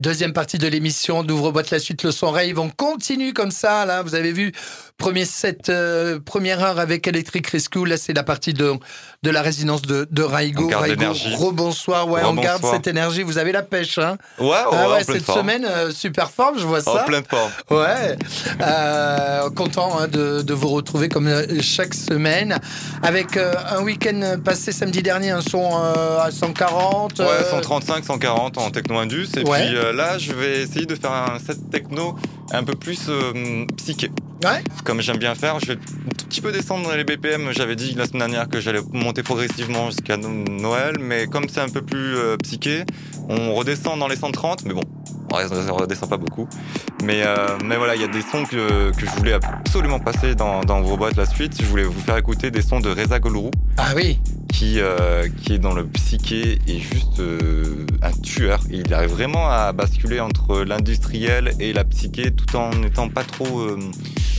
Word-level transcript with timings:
Deuxième 0.00 0.32
partie 0.32 0.58
de 0.58 0.68
l'émission 0.68 1.24
d'Ouvre-boîte 1.24 1.72
la 1.72 1.80
suite, 1.80 2.04
le 2.04 2.12
son 2.12 2.30
rave. 2.30 2.56
On 2.60 2.70
continue 2.70 3.32
comme 3.34 3.50
ça, 3.50 3.84
là. 3.84 4.04
Vous 4.04 4.14
avez 4.14 4.30
vu, 4.30 4.52
premier 4.96 5.24
set, 5.24 5.70
euh, 5.70 6.20
première 6.24 6.62
heure 6.62 6.78
avec 6.78 7.08
Electric 7.08 7.44
Rescue. 7.48 7.84
Là, 7.84 7.96
c'est 7.96 8.12
la 8.12 8.22
partie 8.22 8.52
de, 8.54 8.74
de 9.24 9.30
la 9.30 9.42
résidence 9.42 9.82
de, 9.82 10.06
de 10.08 10.22
Raigo. 10.22 10.68
Raigo, 10.72 11.12
rebonsoir. 11.38 12.08
Ouais, 12.08 12.20
on 12.24 12.34
garde 12.34 12.64
cette 12.64 12.86
énergie. 12.86 13.24
Vous 13.24 13.38
avez 13.38 13.50
la 13.50 13.62
pêche, 13.64 13.98
hein. 13.98 14.18
Ouais, 14.38 14.46
ouais, 14.46 14.54
Ah 14.70 14.88
en 14.88 14.92
ouais, 14.92 15.02
cette 15.02 15.24
forme. 15.24 15.40
semaine, 15.40 15.66
euh, 15.68 15.90
super 15.90 16.30
forme, 16.30 16.60
je 16.60 16.64
vois 16.64 16.88
En 16.88 16.94
ça. 16.94 17.02
pleine 17.02 17.24
forme. 17.28 17.50
Ouais, 17.72 18.16
Euh, 18.62 19.50
content 19.50 19.98
hein, 19.98 20.06
de, 20.06 20.42
de 20.42 20.54
vous 20.54 20.68
retrouver 20.68 21.08
comme 21.08 21.28
chaque 21.60 21.94
semaine 21.94 22.60
avec 23.02 23.36
un 23.36 23.82
week-end 23.82 24.36
passé 24.44 24.70
samedi 24.70 25.02
dernier, 25.02 25.30
un 25.30 25.40
son 25.40 25.76
à 25.76 26.28
140. 26.30 27.18
Ouais, 27.18 27.24
euh, 27.26 27.50
135, 27.50 28.04
140 28.04 28.58
en 28.58 28.70
techno 28.70 28.96
indus. 28.98 29.26
Et 29.36 29.42
Ouais. 29.42 29.66
puis 29.66 29.76
euh, 29.88 29.92
là, 29.92 30.18
je 30.18 30.32
vais 30.32 30.62
essayer 30.62 30.86
de 30.86 30.94
faire 30.94 31.12
un 31.12 31.38
set 31.38 31.58
techno 31.70 32.16
un 32.52 32.62
peu 32.64 32.74
plus 32.74 33.06
euh, 33.08 33.64
psyché. 33.76 34.10
Ouais. 34.44 34.62
Comme 34.84 35.00
j'aime 35.00 35.16
bien 35.18 35.34
faire, 35.34 35.58
je 35.58 35.66
vais 35.66 35.72
un 35.74 36.14
tout 36.16 36.26
petit 36.26 36.40
peu 36.40 36.52
descendre 36.52 36.94
les 36.94 37.02
BPM. 37.04 37.50
J'avais 37.52 37.74
dit 37.74 37.94
la 37.96 38.06
semaine 38.06 38.20
dernière 38.20 38.48
que 38.48 38.60
j'allais 38.60 38.80
monter 38.92 39.22
progressivement 39.24 39.90
jusqu'à 39.90 40.16
no- 40.16 40.28
Noël, 40.28 40.94
mais 41.00 41.26
comme 41.26 41.48
c'est 41.48 41.60
un 41.60 41.68
peu 41.68 41.82
plus 41.82 42.16
euh, 42.16 42.36
psyché, 42.36 42.84
on 43.28 43.54
redescend 43.54 43.98
dans 43.98 44.06
les 44.06 44.14
130. 44.16 44.64
Mais 44.64 44.74
bon, 44.74 44.82
on 45.32 45.36
redescend 45.76 46.08
pas 46.08 46.16
beaucoup. 46.16 46.48
Mais, 47.02 47.22
euh, 47.26 47.48
mais 47.64 47.76
voilà, 47.76 47.96
il 47.96 48.00
y 48.00 48.04
a 48.04 48.08
des 48.08 48.22
sons 48.22 48.44
que, 48.44 48.92
que 48.92 49.06
je 49.06 49.10
voulais 49.16 49.32
absolument 49.32 49.98
passer 49.98 50.34
dans, 50.36 50.60
dans 50.60 50.80
vos 50.82 50.96
boîtes 50.96 51.16
la 51.16 51.26
suite. 51.26 51.60
Je 51.60 51.66
voulais 51.66 51.82
vous 51.84 52.00
faire 52.00 52.16
écouter 52.16 52.50
des 52.52 52.62
sons 52.62 52.78
de 52.80 52.90
Reza 52.90 53.18
Golrou 53.18 53.50
Ah 53.76 53.92
oui, 53.96 54.20
qui, 54.52 54.80
euh, 54.80 55.28
qui 55.42 55.54
est 55.54 55.58
dans 55.58 55.74
le 55.74 55.86
psyché 55.86 56.58
et 56.66 56.78
juste 56.78 57.20
euh, 57.20 57.86
un 58.02 58.10
tueur. 58.10 58.60
Il 58.70 58.92
arrive 58.92 59.10
vraiment 59.10 59.48
à 59.48 59.72
basculer 59.72 60.20
entre 60.20 60.62
l'industriel 60.62 61.52
et 61.60 61.72
la 61.72 61.84
psyché 61.84 62.32
tout 62.32 62.56
en 62.56 62.70
n'étant 62.70 63.08
pas 63.08 63.24
trop 63.24 63.60
euh, 63.60 63.78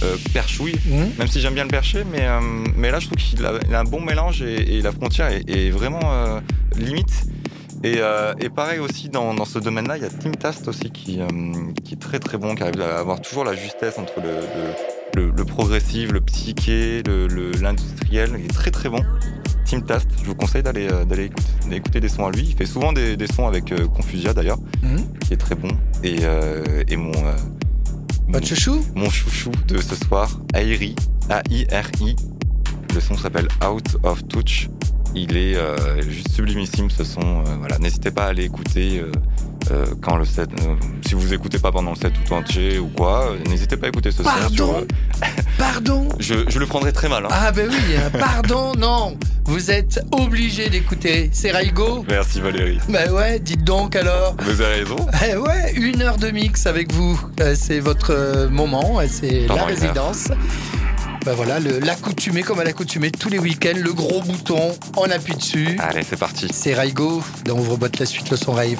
euh, 0.03 0.15
perchouille. 0.33 0.75
Mhm. 0.85 1.11
Même 1.17 1.27
si 1.27 1.39
j'aime 1.39 1.53
bien 1.53 1.63
le 1.63 1.69
percher, 1.69 2.03
mais, 2.11 2.21
euh, 2.21 2.39
mais 2.75 2.91
là 2.91 2.99
je 2.99 3.07
trouve 3.07 3.17
qu'il 3.17 3.45
a, 3.45 3.79
un 3.79 3.83
bon 3.83 4.01
mélange 4.01 4.41
et, 4.41 4.77
et 4.77 4.81
la 4.81 4.91
frontière 4.91 5.27
est, 5.27 5.49
est 5.49 5.69
vraiment 5.69 5.99
euh, 6.03 6.39
limite. 6.77 7.25
Et, 7.83 7.95
euh, 7.99 8.33
et 8.39 8.49
pareil 8.49 8.79
aussi 8.79 9.07
dans, 9.07 9.33
dans 9.33 9.45
ce 9.45 9.57
domaine-là, 9.57 9.97
il 9.97 10.03
y 10.03 10.05
a 10.05 10.09
Tim 10.09 10.31
Tast 10.31 10.67
aussi 10.67 10.91
qui, 10.91 11.21
euh, 11.21 11.27
qui 11.85 11.93
est 11.93 11.97
très 11.97 12.19
très 12.19 12.37
bon, 12.37 12.53
qui 12.55 12.63
arrive 12.63 12.81
à 12.81 12.99
avoir 12.99 13.21
toujours 13.21 13.45
la 13.45 13.55
justesse 13.55 13.97
entre 13.97 14.19
le, 14.19 14.31
le, 14.31 14.73
le- 15.19 15.31
le 15.35 15.45
progressif, 15.45 16.11
le 16.11 16.21
psyché, 16.21 17.03
le- 17.05 17.27
le- 17.27 17.51
l'industriel. 17.61 18.31
Il 18.39 18.45
est 18.45 18.53
très 18.53 18.71
très 18.71 18.89
bon. 18.89 19.01
Tim 19.65 19.81
Tast, 19.81 20.07
je 20.21 20.25
vous 20.25 20.35
conseille 20.35 20.63
d'aller 20.63 20.87
euh, 20.91 21.03
écouter, 21.03 21.29
d'aller 21.63 21.75
écouter 21.77 21.99
des 21.99 22.09
sons 22.09 22.25
à 22.25 22.31
lui. 22.31 22.41
Il 22.49 22.55
fait 22.55 22.65
souvent 22.65 22.91
des, 22.93 23.15
des 23.17 23.27
sons 23.27 23.47
avec 23.47 23.71
euh, 23.71 23.87
Confusia 23.87 24.33
d'ailleurs, 24.33 24.57
Mhm. 24.81 25.03
qui 25.19 25.33
est 25.33 25.37
très 25.37 25.55
bon. 25.55 25.69
Et, 26.03 26.17
euh, 26.23 26.83
et 26.87 26.95
mon, 26.95 27.11
euh, 27.11 27.35
Votre 28.29 28.45
chouchou 28.47 28.79
mon 28.95 29.09
chouchou 29.09 29.51
de 29.67 29.79
ce 29.79 29.95
soir, 29.95 30.39
Airi, 30.53 30.95
A-I-R-I. 31.29 32.15
Le 32.95 32.99
son 33.01 33.15
s'appelle 33.17 33.47
Out 33.67 33.97
of 34.03 34.27
Touch. 34.27 34.69
Il 35.15 35.35
est 35.37 35.55
euh, 35.55 36.01
juste 36.07 36.31
sublimissime 36.31 36.89
ce 36.91 37.03
son. 37.03 37.21
euh, 37.21 37.55
voilà, 37.59 37.77
n'hésitez 37.79 38.11
pas 38.11 38.25
à 38.25 38.29
aller 38.29 38.43
écouter 38.45 39.01
euh, 39.71 39.85
quand 40.01 40.15
le 40.17 40.25
set. 40.25 40.49
euh, 40.61 40.75
si 41.07 41.15
vous 41.15 41.33
écoutez 41.33 41.59
pas 41.59 41.71
pendant 41.71 41.91
le 41.91 41.95
set 41.97 42.13
tout 42.25 42.33
entier 42.33 42.79
ou 42.79 42.87
quoi, 42.87 43.31
euh, 43.31 43.37
n'hésitez 43.49 43.77
pas 43.77 43.87
à 43.87 43.89
écouter 43.89 44.11
ce. 44.11 44.21
Pardon 44.23 44.49
sur, 44.53 44.69
euh, 44.75 44.85
Pardon 45.57 46.07
je, 46.19 46.35
je 46.49 46.59
le 46.59 46.65
prendrai 46.65 46.91
très 46.93 47.09
mal. 47.09 47.25
hein. 47.25 47.29
Ah 47.31 47.51
ben 47.51 47.69
oui, 47.69 47.95
pardon, 48.19 48.73
non 48.77 49.17
Vous 49.45 49.71
êtes 49.71 50.01
obligé 50.11 50.69
d'écouter. 50.69 51.29
C'est 51.33 51.51
Raigo 51.51 52.05
Merci 52.07 52.39
Valérie. 52.41 52.79
Ben 52.89 53.11
ouais, 53.11 53.39
dites 53.39 53.63
donc 53.63 53.95
alors. 53.95 54.35
Vous 54.43 54.61
avez 54.61 54.79
raison. 54.81 54.95
Eh 55.29 55.35
ouais, 55.37 55.73
une 55.75 56.01
heure 56.01 56.17
de 56.17 56.29
mix 56.31 56.65
avec 56.65 56.91
vous. 56.93 57.19
C'est 57.55 57.79
votre 57.79 58.47
moment, 58.49 58.99
c'est 59.09 59.47
la 59.47 59.53
heure. 59.55 59.65
résidence. 59.67 60.27
Ben 61.25 61.33
voilà, 61.33 61.59
l'accoutumé 61.59 62.43
comme 62.43 62.61
à 62.61 62.63
l'accoutumé 62.63 63.11
tous 63.11 63.27
les 63.29 63.39
week-ends, 63.39 63.77
le 63.77 63.91
gros 63.91 64.21
bouton, 64.21 64.73
on 64.95 65.03
appuie 65.11 65.35
dessus. 65.35 65.75
Allez, 65.79 66.01
c'est 66.09 66.17
parti. 66.17 66.47
C'est 66.53 66.73
Raigo 66.73 67.21
dans 67.43 67.57
Ouvre-boîte 67.59 67.99
la 67.99 68.05
suite, 68.05 68.29
le 68.29 68.37
son 68.37 68.53
rave. 68.53 68.79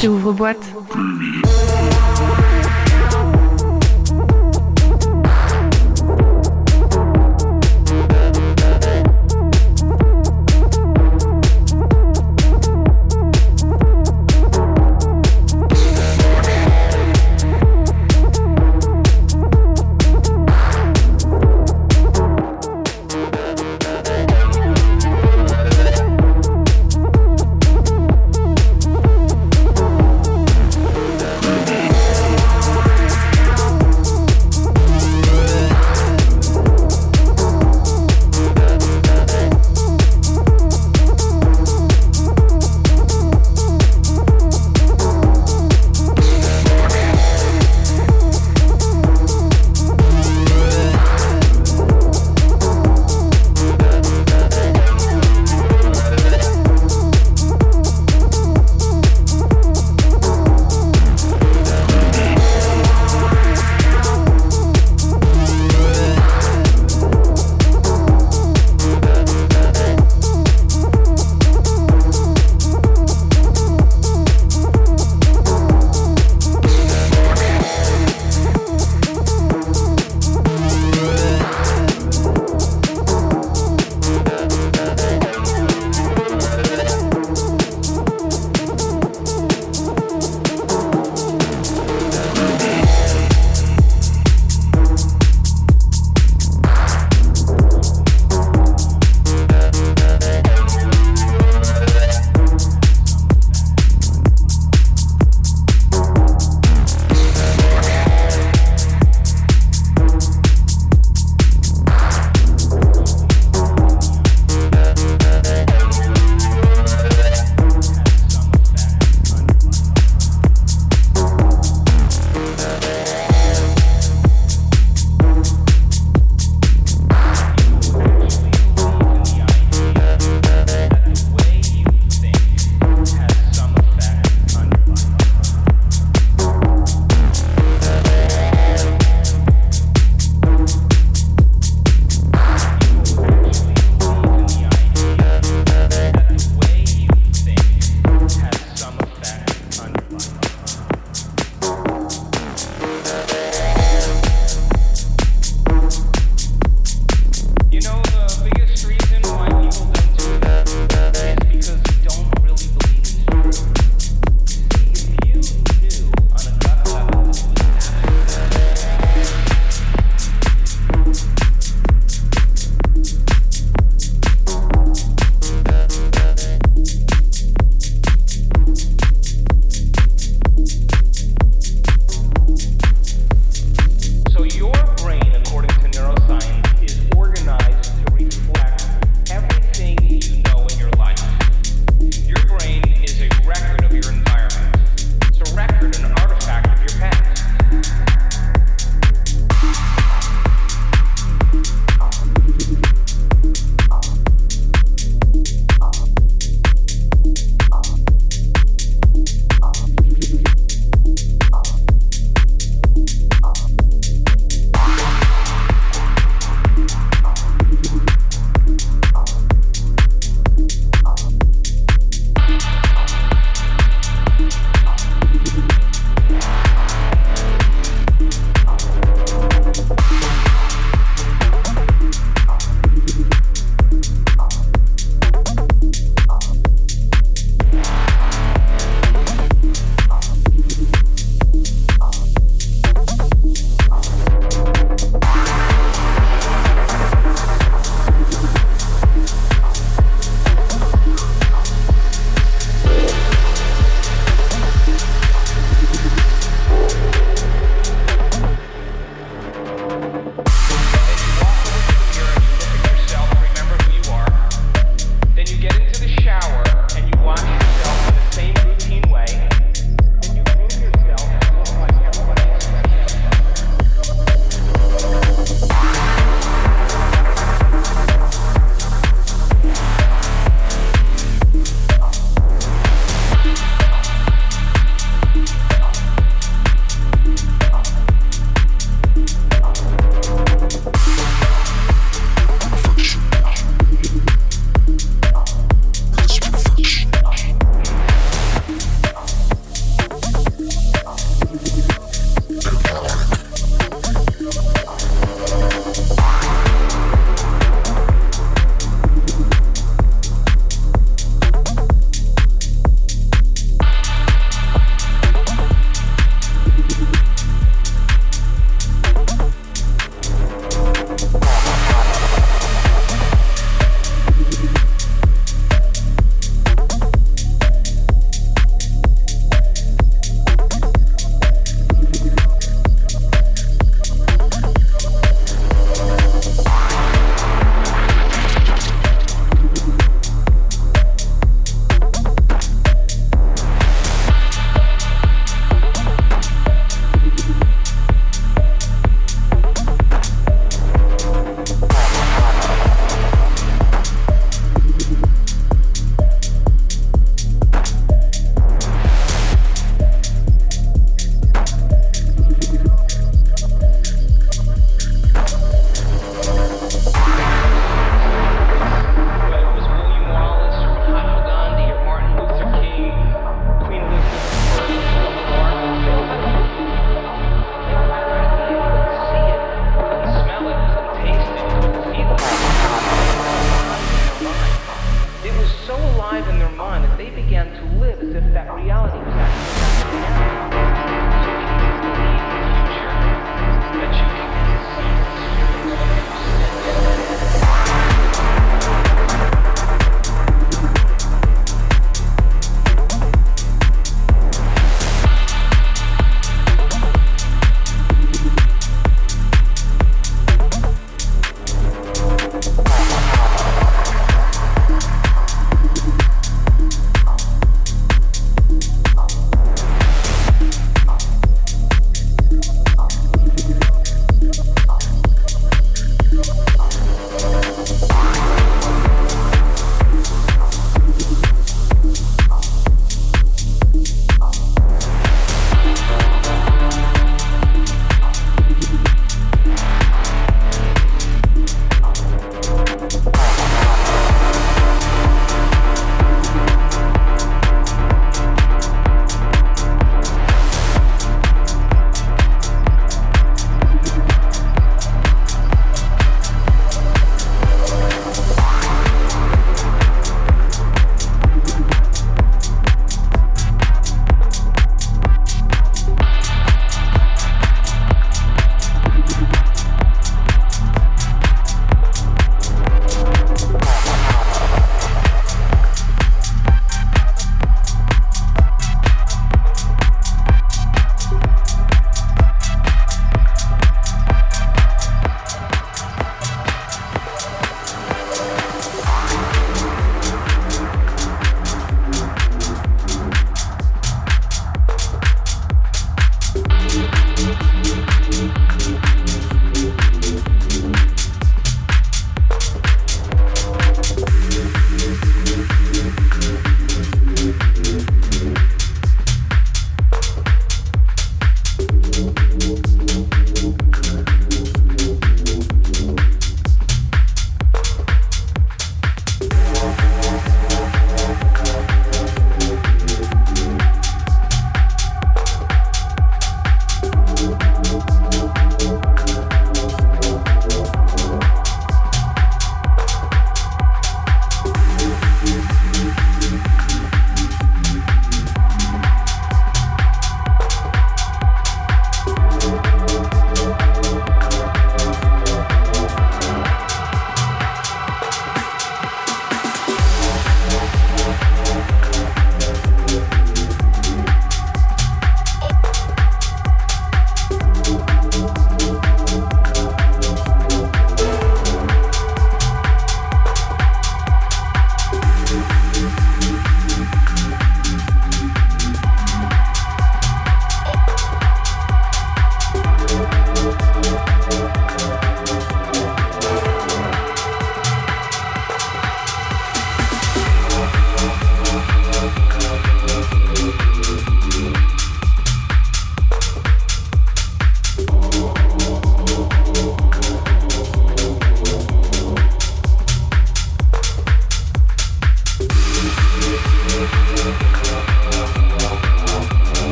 C'est 0.00 0.06
ouvre-boîte. 0.06 0.64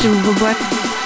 Rage 0.00 0.08
ouvre-boîte. 0.08 0.99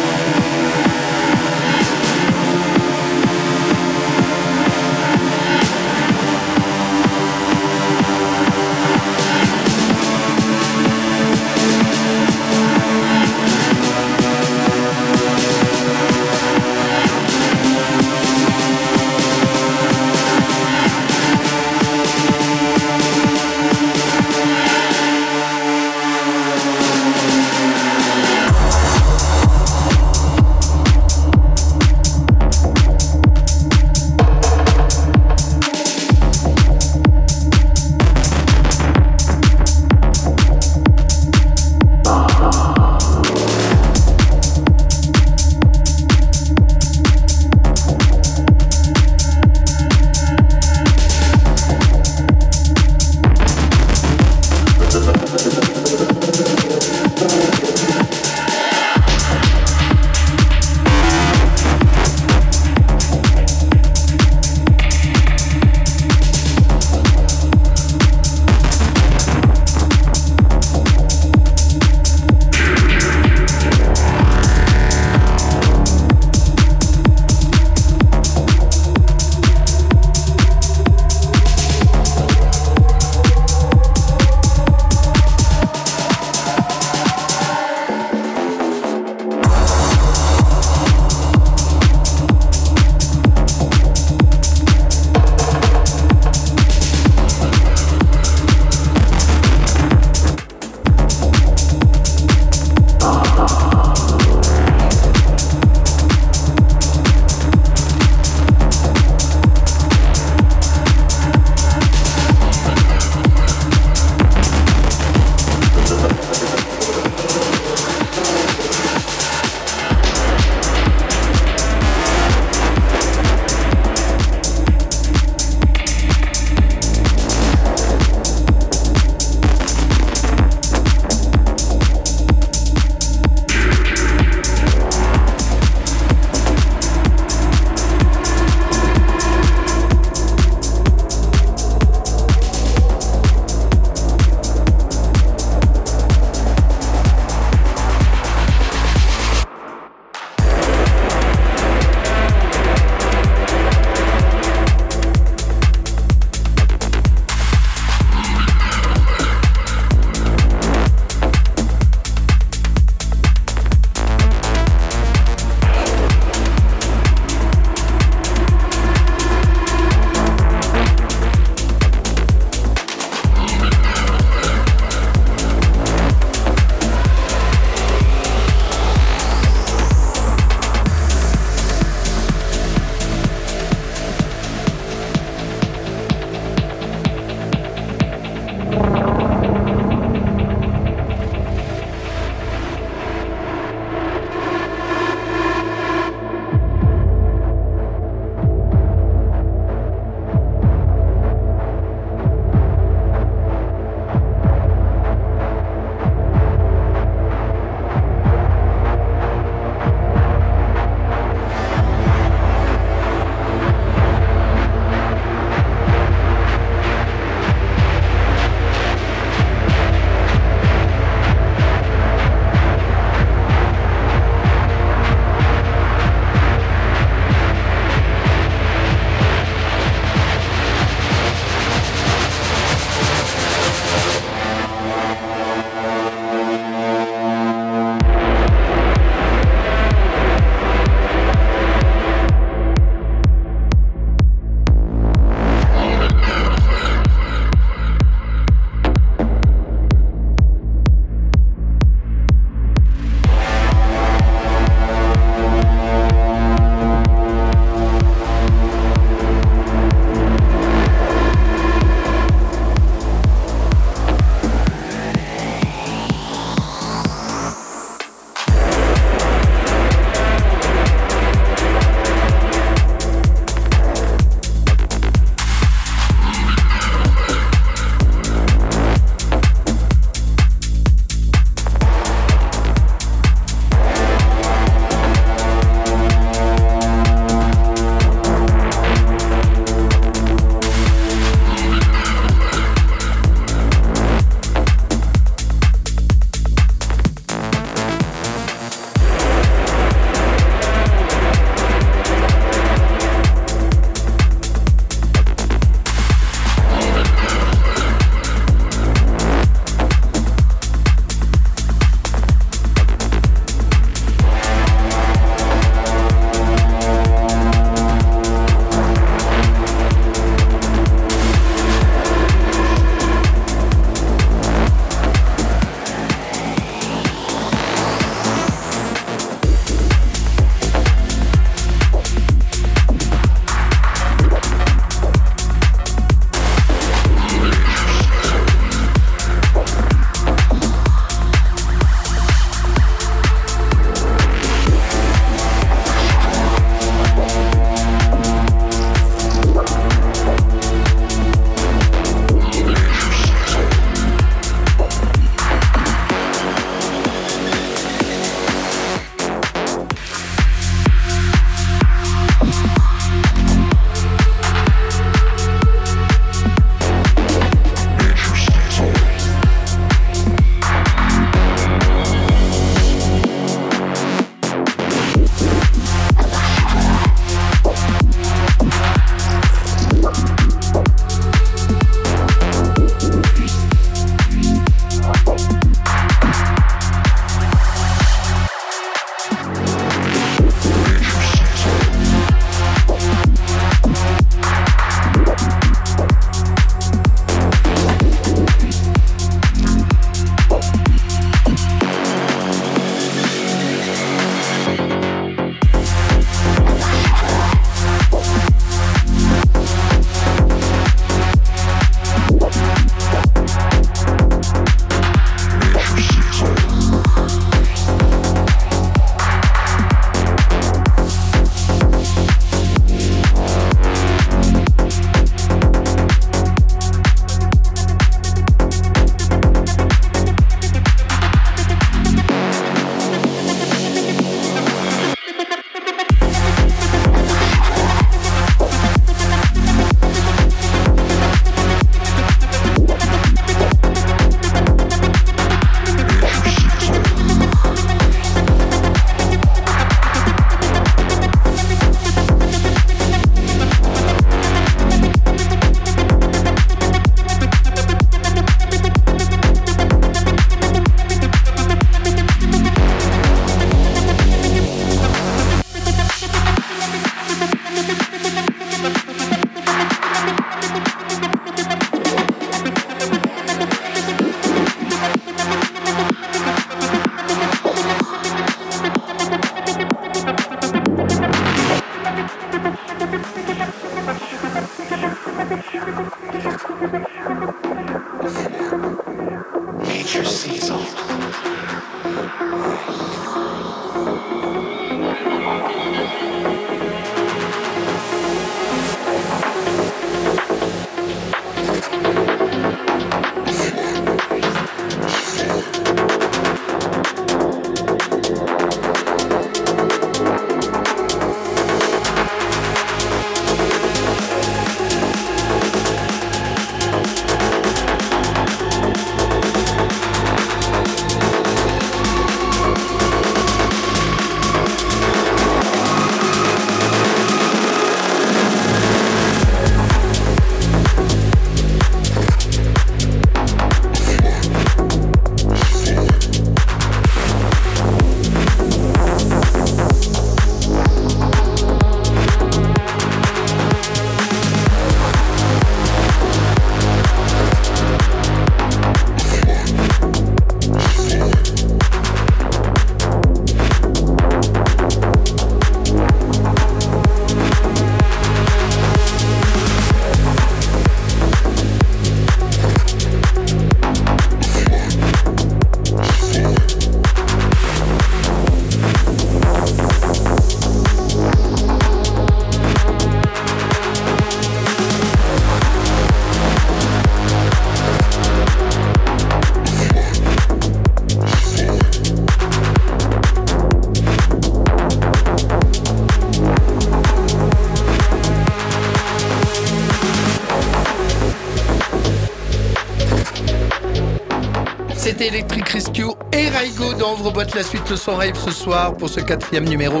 Ouvre-boîte 597.38 597.54
la 597.54 597.62
suite 597.62 597.88
le 597.88 597.94
son 597.94 598.16
rave 598.16 598.36
ce 598.36 598.50
soir 598.50 598.96
pour 598.96 599.08
ce 599.08 599.20
quatrième 599.20 599.64
numéro 599.64 600.00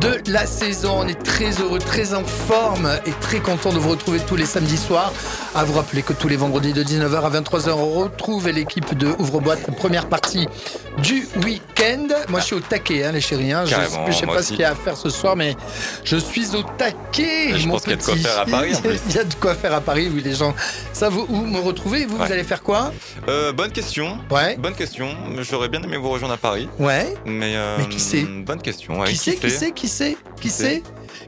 de 0.00 0.20
la 0.32 0.46
saison. 0.46 0.96
On 1.02 1.06
est 1.06 1.22
très 1.22 1.52
heureux, 1.62 1.78
très 1.78 2.12
en 2.12 2.24
forme 2.24 2.90
et 3.06 3.12
très 3.20 3.38
content 3.38 3.72
de 3.72 3.78
vous 3.78 3.90
retrouver 3.90 4.18
tous 4.18 4.34
les 4.34 4.46
samedis 4.46 4.76
soirs. 4.76 5.12
À 5.54 5.62
vous 5.62 5.74
rappeler 5.74 6.02
que 6.02 6.12
tous 6.12 6.26
les 6.26 6.34
vendredis 6.34 6.72
de 6.72 6.82
19h 6.82 7.22
à 7.22 7.30
23h, 7.40 7.70
on 7.70 7.90
retrouve 7.92 8.48
l'équipe 8.48 8.98
de 8.98 9.14
Ouvre-boîte, 9.20 9.76
première 9.76 10.08
partie 10.08 10.48
du 11.02 11.26
week-end. 11.44 12.08
Moi, 12.28 12.40
je 12.40 12.44
suis 12.46 12.54
au 12.56 12.60
taquet, 12.60 13.04
hein, 13.04 13.12
les 13.12 13.20
chéris. 13.20 13.52
hein. 13.52 13.64
Je 13.66 13.74
ne 13.76 14.12
sais 14.12 14.26
pas 14.26 14.32
aussi. 14.38 14.42
ce 14.44 14.48
qu'il 14.50 14.60
y 14.60 14.64
a 14.64 14.70
à 14.70 14.74
faire 14.74 14.96
ce 14.96 15.10
soir, 15.10 15.36
mais 15.36 15.54
je 16.04 16.16
suis 16.16 16.54
au 16.56 16.62
taquet. 16.62 17.56
Je 17.58 17.66
mon 17.66 17.74
pense 17.74 17.82
qu'il 17.82 17.90
y 17.90 17.94
a 17.94 17.96
de 17.96 18.02
quoi 18.04 18.16
faire 18.16 18.38
à 18.40 18.46
Paris, 18.46 18.74
en 18.74 18.80
plus. 18.80 18.98
Il 19.08 19.14
y 19.14 19.18
a 19.18 19.24
de 19.24 19.34
quoi 19.34 19.54
faire 19.54 19.74
à 19.74 19.80
Paris, 19.80 20.10
oui, 20.12 20.22
les 20.24 20.34
gens 20.34 20.54
savent 20.92 21.18
où 21.28 21.36
me 21.44 21.60
retrouver. 21.60 22.06
Vous, 22.06 22.16
vous 22.16 22.22
allez 22.22 22.44
faire 22.44 22.62
quoi? 22.62 22.92
Euh, 23.28 23.52
bonne 23.52 23.70
question. 23.72 24.18
Ouais, 24.30 24.56
Bonne 24.56 24.74
question. 24.74 25.08
J'aurais 25.40 25.68
bien 25.68 25.82
aimé 25.82 25.96
vous 25.96 26.10
rejoindre 26.10 26.34
à 26.34 26.38
Paris, 26.38 26.68
ouais. 26.78 27.14
mais, 27.24 27.52
euh, 27.56 27.76
Mais 27.78 27.88
qui 27.88 28.00
sait? 28.00 28.22
Bonne 28.22 28.60
question. 28.62 29.00
ouais, 29.00 29.08
Qui 29.08 29.16
sait, 29.16 29.36
qui 29.36 29.50
sait, 29.50 29.70
qui 29.72 29.88
sait, 29.88 30.16
qui 30.40 30.50
sait, 30.50 30.82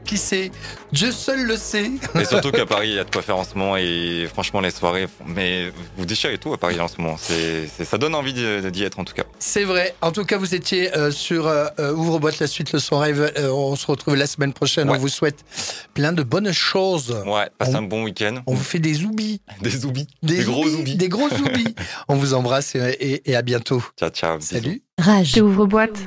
qui 0.09 0.17
sait 0.17 0.51
Dieu 0.91 1.11
seul 1.11 1.43
le 1.45 1.55
sait. 1.55 1.91
Et 2.19 2.25
surtout 2.25 2.51
qu'à 2.51 2.65
Paris, 2.65 2.89
il 2.89 2.95
y 2.95 2.99
a 2.99 3.03
de 3.03 3.11
quoi 3.11 3.21
faire 3.21 3.37
en 3.37 3.43
ce 3.43 3.55
moment 3.55 3.77
et 3.77 4.27
franchement, 4.31 4.59
les 4.59 4.71
soirées, 4.71 5.07
mais 5.27 5.71
vous 5.97 6.05
déchirez 6.05 6.37
tout 6.39 6.51
à 6.53 6.57
Paris 6.57 6.79
en 6.79 6.87
ce 6.87 6.99
moment. 6.99 7.15
C'est, 7.19 7.67
c'est- 7.67 7.85
ça 7.85 7.97
donne 7.99 8.15
envie 8.15 8.33
d'y 8.33 8.83
être 8.83 8.99
en 8.99 9.03
tout 9.03 9.13
cas. 9.13 9.23
C'est 9.37 9.63
vrai. 9.65 9.93
En 10.01 10.11
tout 10.11 10.25
cas, 10.25 10.37
vous 10.37 10.55
étiez 10.55 10.95
euh, 10.97 11.11
sur 11.11 11.47
euh, 11.47 11.67
euh, 11.79 11.93
Ouvre-boîte 11.93 12.39
la 12.39 12.47
suite, 12.47 12.73
le 12.73 12.79
son 12.79 12.97
rêve. 12.97 13.31
Euh, 13.37 13.51
on 13.51 13.75
se 13.75 13.85
retrouve 13.85 14.15
la 14.15 14.25
semaine 14.27 14.51
prochaine. 14.53 14.89
Ouais. 14.89 14.97
On 14.97 14.99
vous 14.99 15.07
souhaite 15.09 15.45
plein 15.93 16.11
de 16.11 16.23
bonnes 16.23 16.51
choses. 16.51 17.15
Ouais, 17.27 17.47
passez 17.57 17.75
On- 17.75 17.79
un 17.79 17.81
bon 17.83 18.03
week-end. 18.03 18.41
On 18.47 18.55
vous 18.55 18.63
fait 18.63 18.79
des 18.79 19.03
oubis. 19.03 19.41
Des 19.61 19.69
zoubis. 19.69 20.07
Des, 20.23 20.43
gros 20.43 20.63
oubis, 20.63 20.71
zoubis. 20.71 20.95
Des 20.95 21.09
gros 21.09 21.27
oubis. 21.31 21.75
on 22.07 22.15
vous 22.15 22.33
embrasse 22.33 22.73
et, 22.75 22.79
et- 22.99 23.31
et 23.31 23.35
à 23.35 23.41
bientôt. 23.43 23.83
Ciao, 23.99 24.09
ciao. 24.09 24.37
bisous. 24.37 24.55
Salut. 24.55 24.81
Rage. 24.97 25.33
T'ouvres 25.33 25.67
boîte. 25.67 25.99